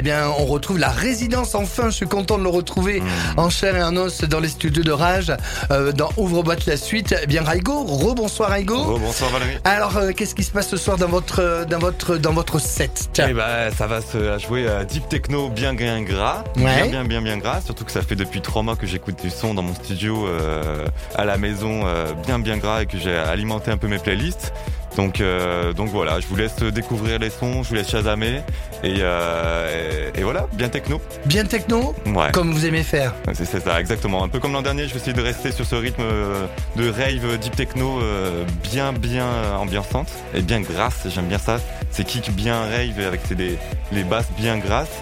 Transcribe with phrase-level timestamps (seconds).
[0.00, 1.54] eh bien, on retrouve la résidence.
[1.54, 3.02] Enfin, je suis content de le retrouver
[3.36, 5.30] en chair et en os dans les studios de Rage,
[5.70, 7.14] euh, dans Ouvre-boîte la suite.
[7.22, 8.76] Eh bien, Raigo, rebonsoir Raigo.
[8.94, 9.58] Oh, bonsoir Valérie.
[9.64, 13.10] Alors, euh, qu'est-ce qui se passe ce soir dans votre, dans votre, dans votre set?
[13.12, 13.26] Tiens.
[13.28, 16.62] Eh ben, ça va se jouer à deep techno bien bien gras, Ouais.
[16.62, 17.60] bien bien bien bien gras.
[17.62, 20.86] Surtout que ça fait depuis trois mois que j'écoute du son dans mon studio euh,
[21.14, 24.54] à la maison, euh, bien bien gras et que j'ai alimenté un peu mes playlists.
[25.00, 28.42] Donc euh, donc voilà, je vous laisse découvrir les sons, je vous laisse chasamer
[28.84, 31.00] et, euh, et, et voilà, bien techno.
[31.24, 32.30] Bien techno, Ouais.
[32.32, 33.14] comme vous aimez faire.
[33.32, 34.22] C'est ça, exactement.
[34.22, 36.44] Un peu comme l'an dernier, je vais essayer de rester sur ce rythme euh,
[36.76, 39.26] de rave deep techno euh, bien bien
[39.58, 41.06] ambiançante et bien grasse.
[41.14, 41.56] J'aime bien ça.
[41.90, 43.56] C'est kick bien rave avec ses des,
[43.92, 44.98] les basses bien grasses.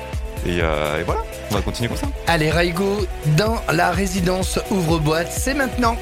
[0.47, 2.07] Et, et voilà, on va continuer comme ça.
[2.29, 3.05] Allez, Raigo,
[3.37, 5.97] dans la résidence Ouvre-boîte, c'est maintenant.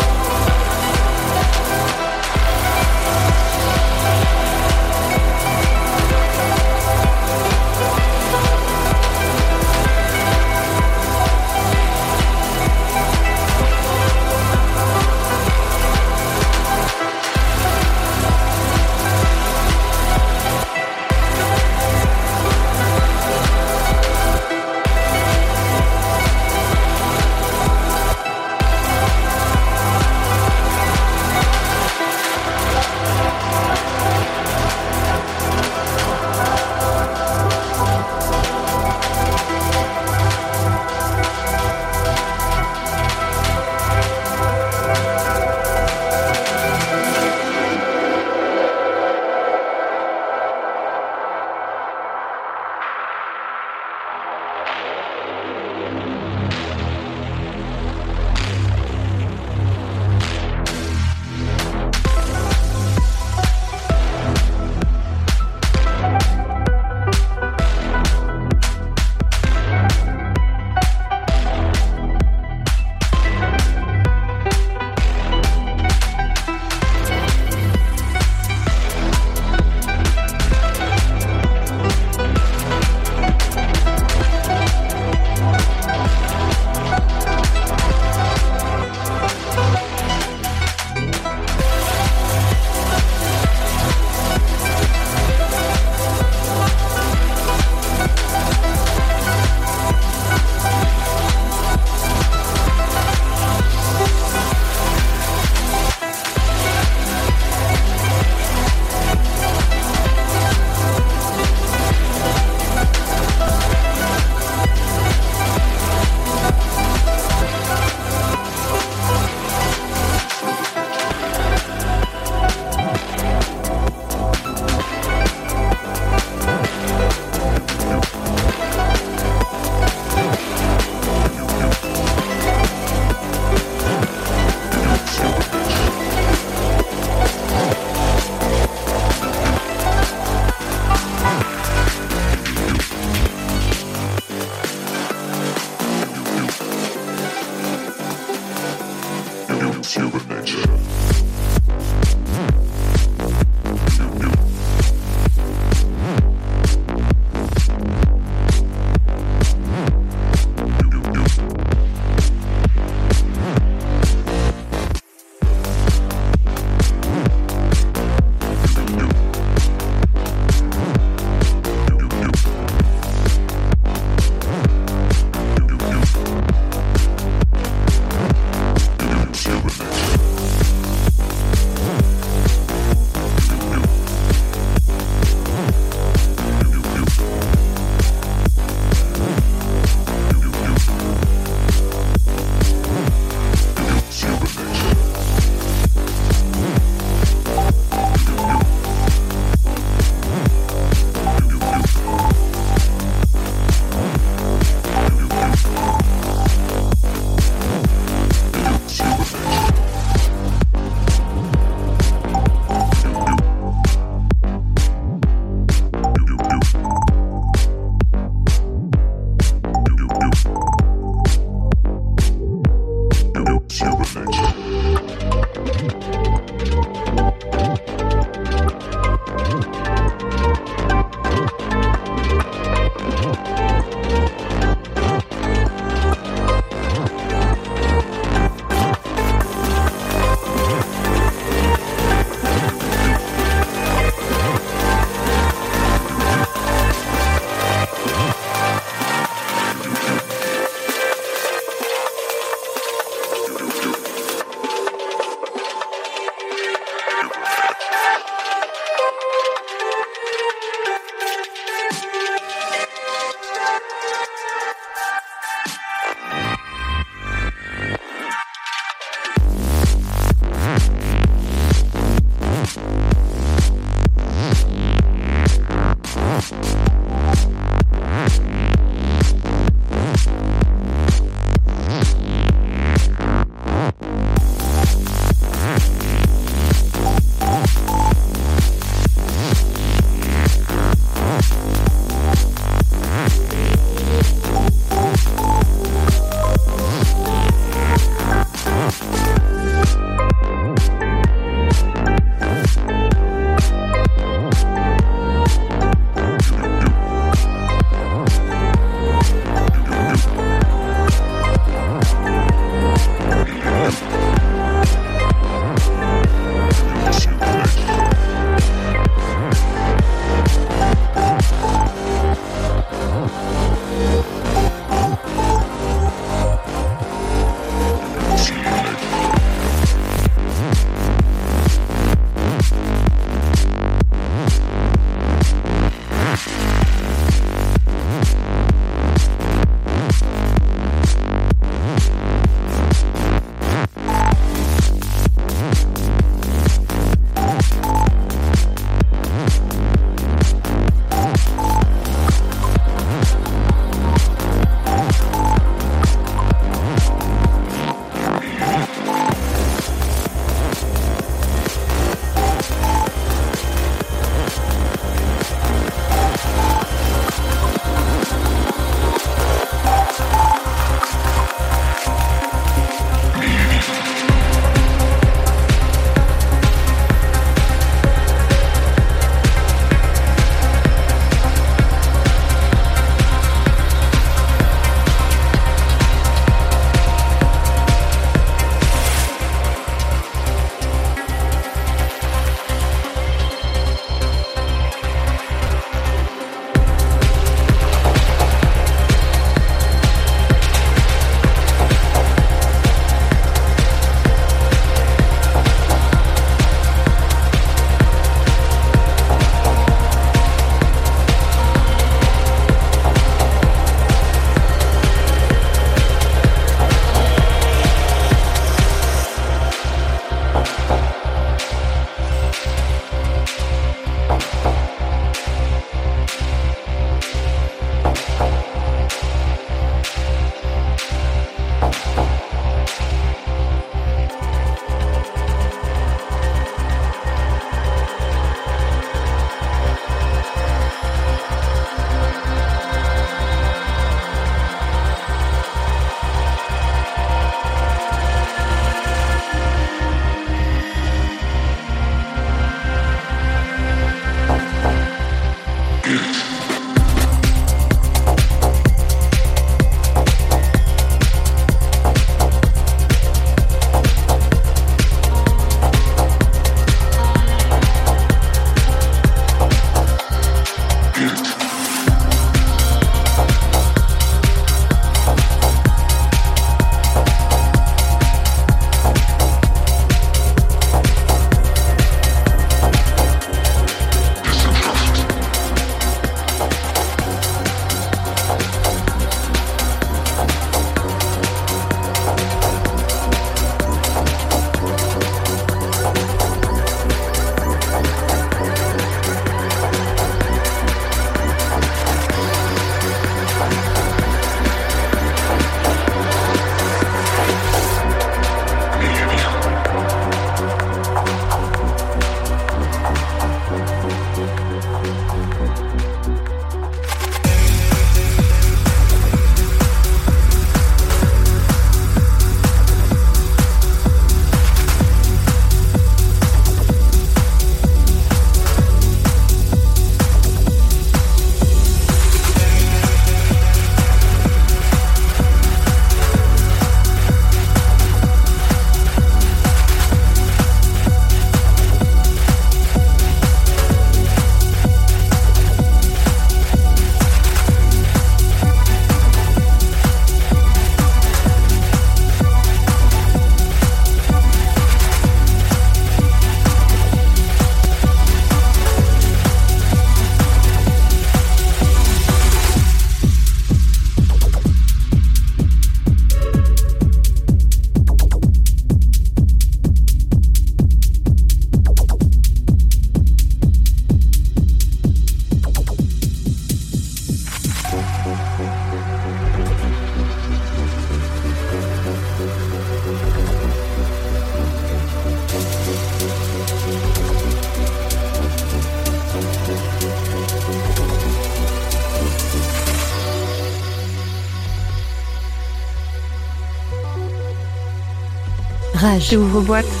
[599.01, 599.33] Rage.
[599.35, 599.85] Ouvre-boîte.
[599.85, 600.00] Rage.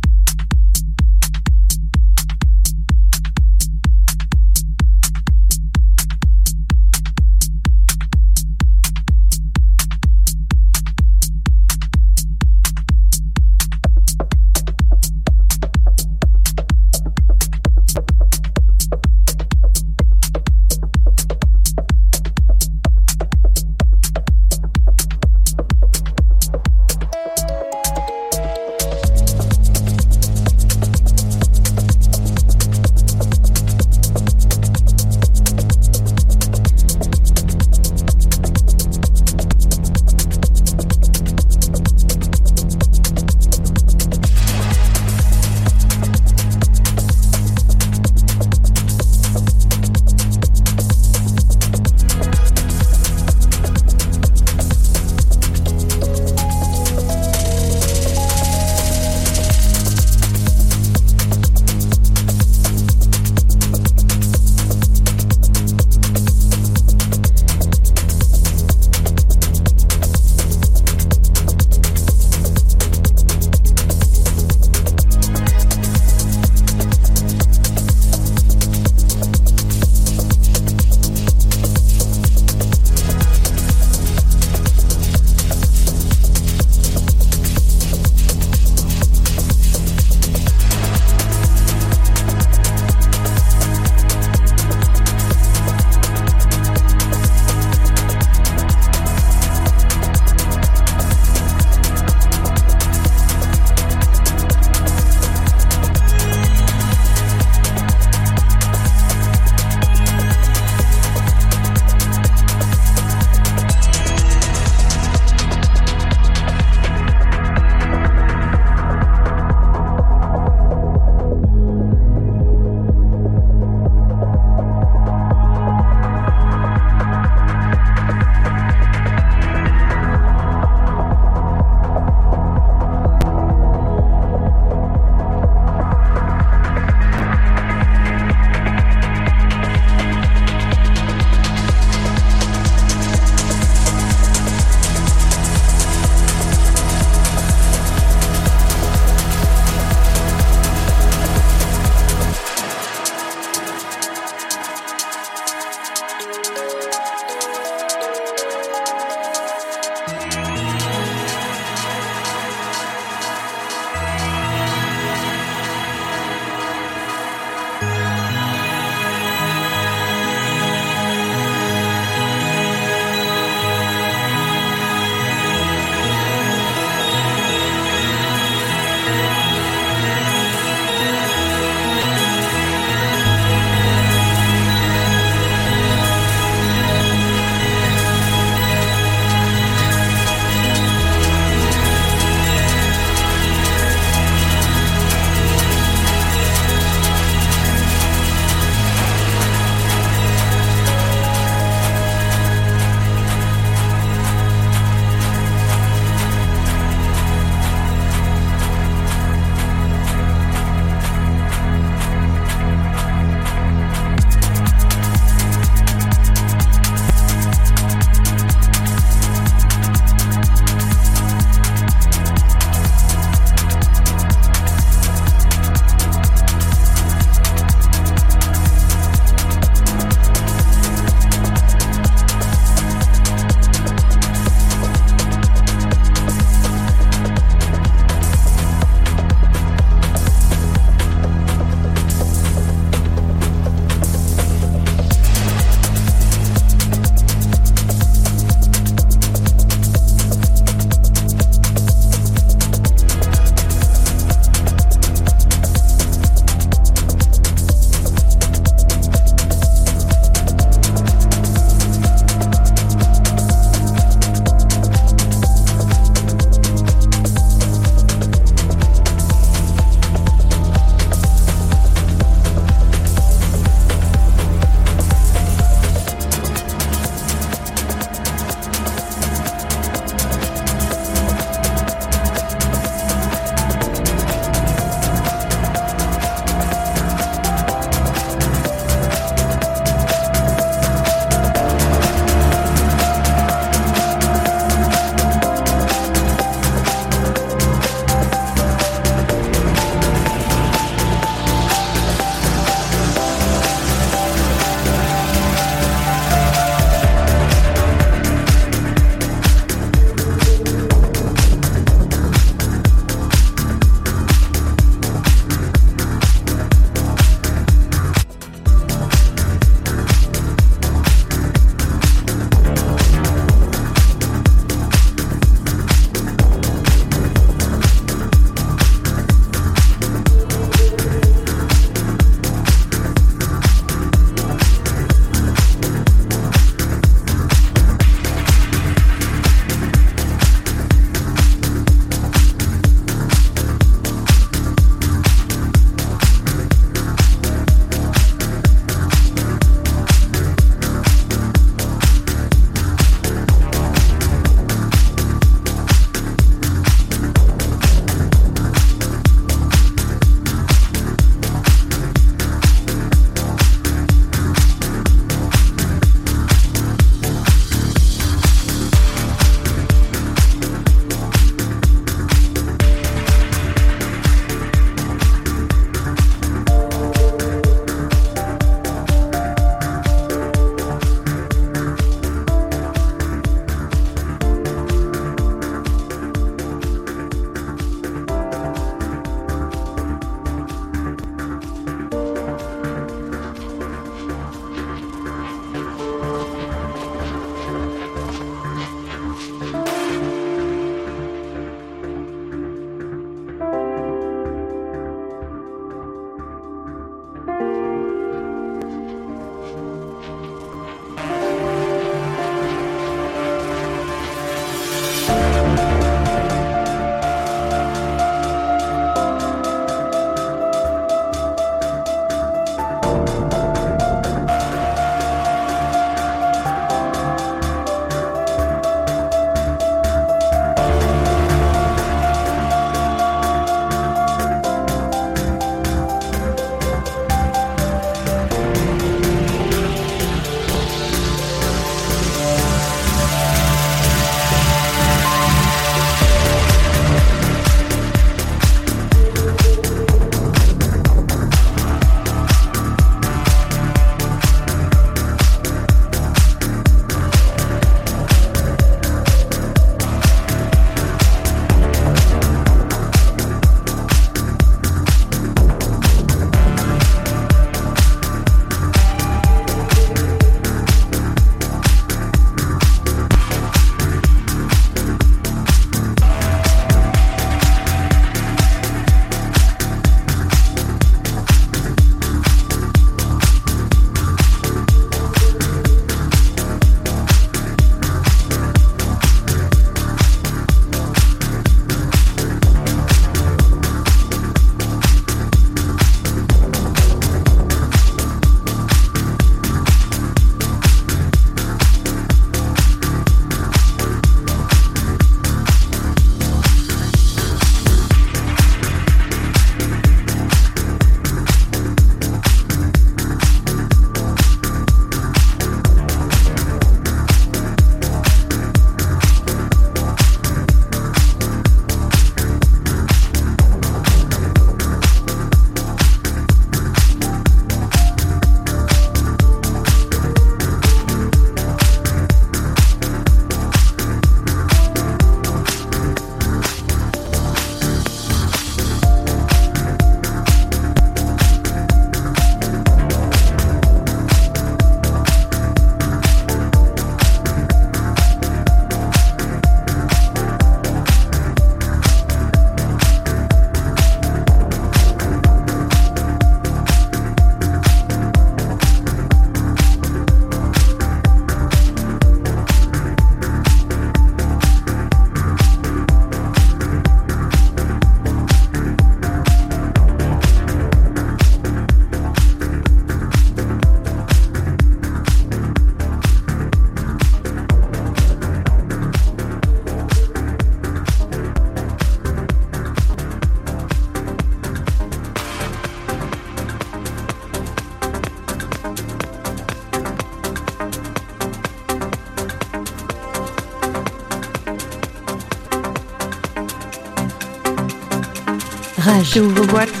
[599.39, 600.00] Ouvre boîte.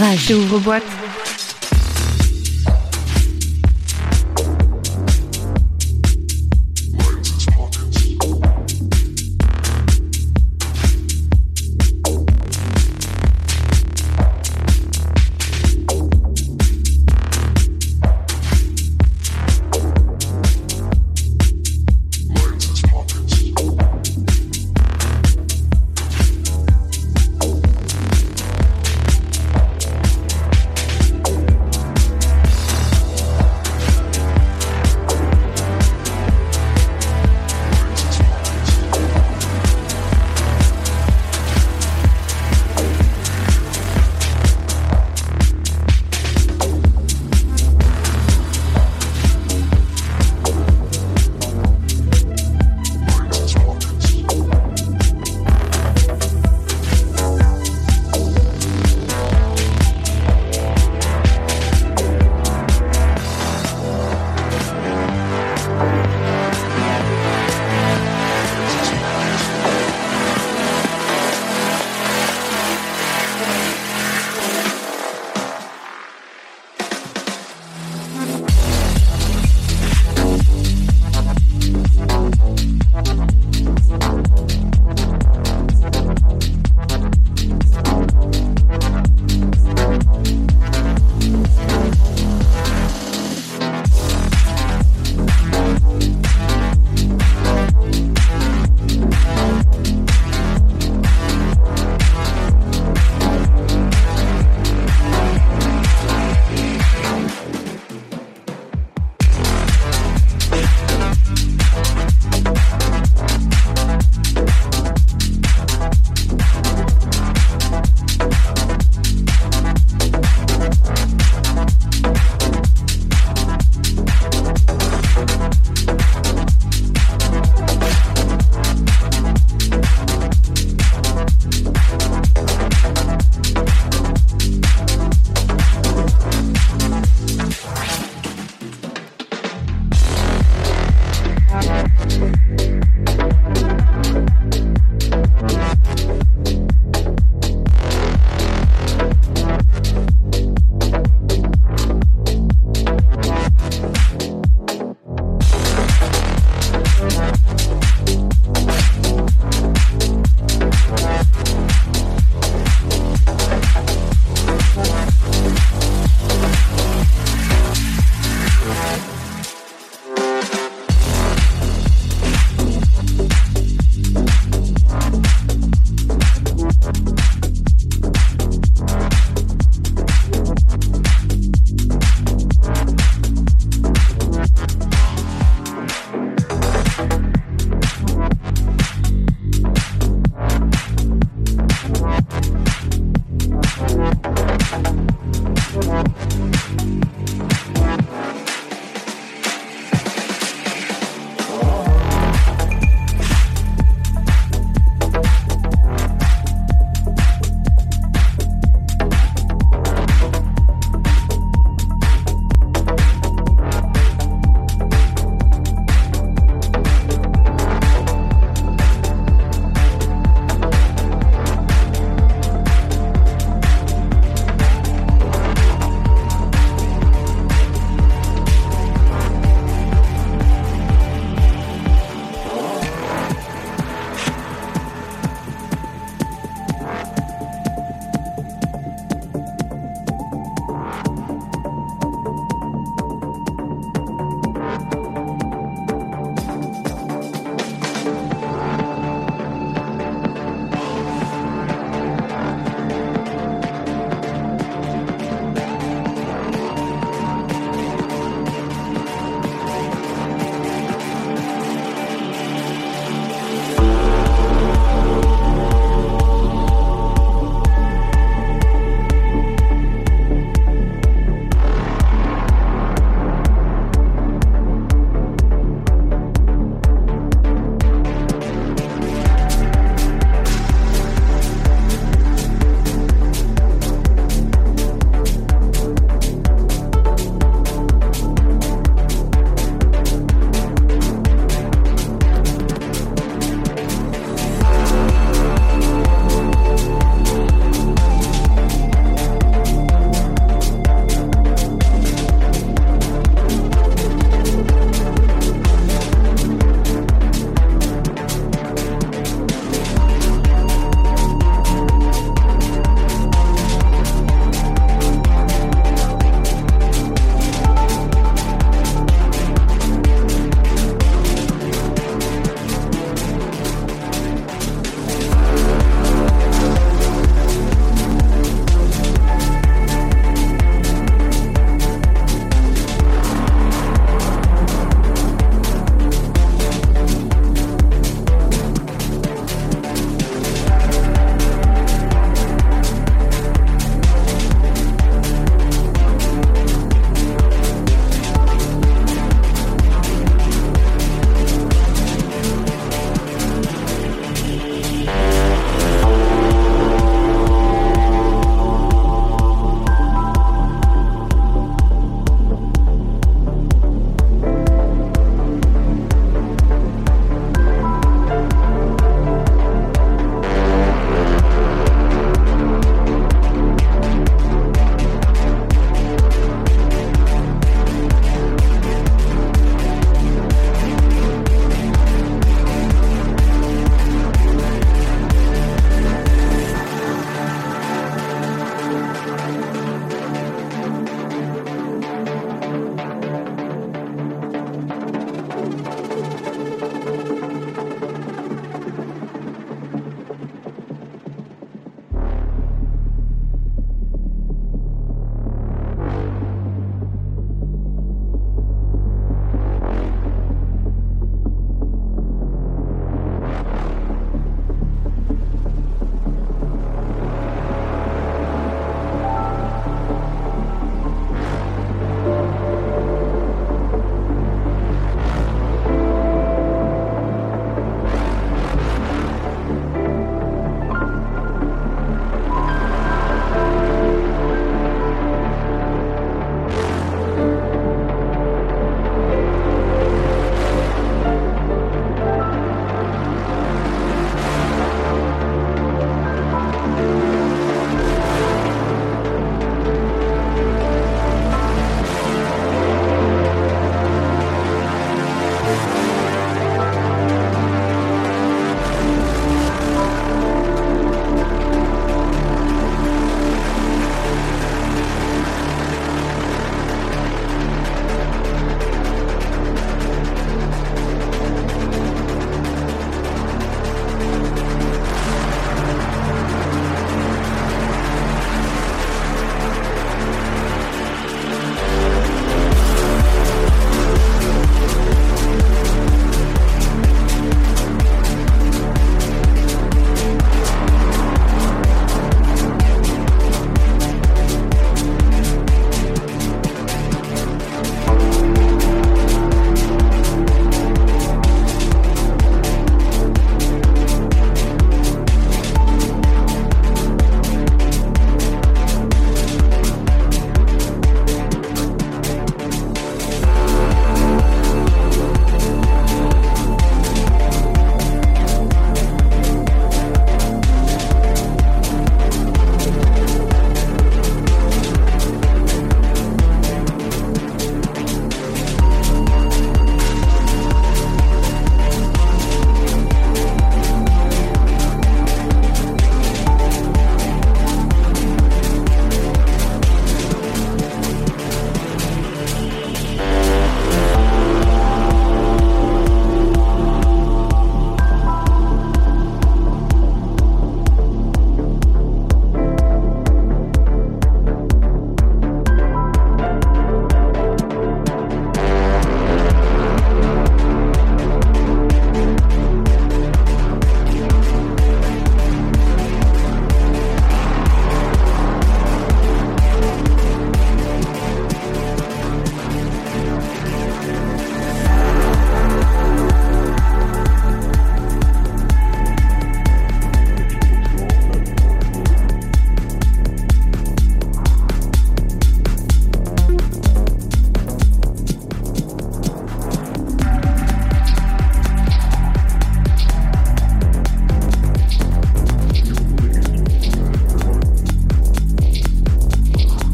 [0.00, 0.30] Rage.
[0.30, 0.99] Ouvre-boîte.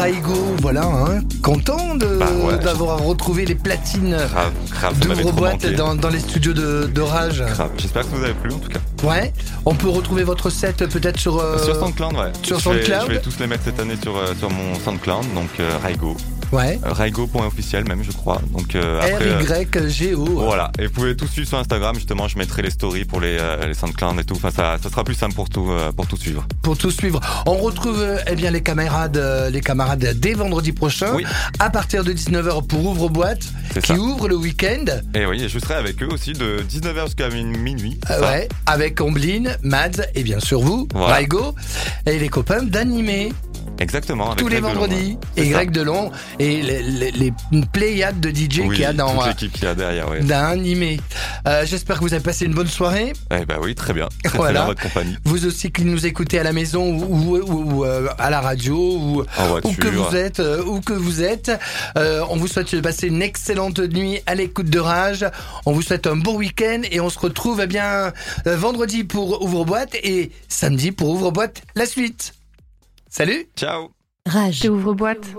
[0.00, 2.58] Raigo, voilà, hein, content de- Bah ouais.
[2.58, 5.74] d'avoir retrouvé les platines Grave, grave, d'ouvre-boîte manqué.
[5.76, 7.44] dans, dans les studios de, de Rage.
[7.76, 8.78] J'espère que ça vous avez plu en tout cas.
[9.06, 9.32] Ouais,
[9.66, 11.38] on peut retrouver votre set peut-être sur...
[11.38, 12.32] euh, Sur SoundCloud, ouais.
[12.42, 15.34] sur je vais, je vais tous les mettre cette année sur, euh, sur mon SoundCloud,
[15.34, 16.16] donc euh, Raigo.
[16.52, 18.40] Ouais, Euh, Raigo.officiel même, je crois.
[18.52, 20.24] Donc euh, euh, R-Y-G-O.
[20.24, 23.38] Voilà, et vous pouvez tout suivre sur Instagram, justement, je mettrai les stories pour les,
[23.66, 26.46] les SoundCloud et tout, enfin ça, ça sera plus simple pour tout, pour tout suivre.
[26.62, 27.20] pour tout suivre.
[27.46, 29.22] On retrouve eh bien les camarades,
[29.52, 31.24] les camarades dès vendredi prochain Oui.
[31.58, 33.42] à partir de 19h pour ouvre boîte
[33.80, 33.94] qui ça.
[33.94, 34.84] ouvre le week-end.
[35.14, 37.98] Et oui, et je serai avec eux aussi de 19h jusqu'à min- minuit.
[38.10, 41.14] Euh, ouais, avec Omblin, Mads et bien sûr vous, Voilà.
[41.16, 41.54] Raigo
[42.06, 43.32] et les copains d'animé
[43.78, 44.26] Exactement.
[44.32, 45.42] Avec tous les Greg Delon, vendredis ouais.
[45.44, 45.48] et.
[45.48, 47.32] Greg Delon et les, les, les
[47.72, 50.20] pléiades de DJ Oui, qu'il y a dans euh, l'équipe qu'il y a derrière, ouais.
[50.20, 51.00] d'animé.
[51.48, 53.12] Euh, J'espère que vous avez passé une bonne soirée.
[53.30, 54.08] Eh ben oui, très bien.
[54.22, 54.60] Très, très Voilà.
[54.60, 55.16] bien votre compagnie.
[55.24, 58.40] Vous aussi qui nous écoutez à la maison ou, ou- ou, ou, euh, à la
[58.40, 59.70] radio ou voiture.
[59.70, 61.50] où que vous êtes, euh, où que vous êtes.
[61.96, 65.24] Euh, on vous souhaite de passer une excellente nuit à l'écoute de Rage.
[65.64, 68.12] On vous souhaite un bon week-end et on se retrouve eh bien
[68.44, 72.34] vendredi pour Ouvre-boîte et samedi pour Ouvre-boîte la suite.
[73.12, 73.90] Salut Ciao
[74.24, 74.60] Rage.
[74.62, 75.34] J'ouvre boîte.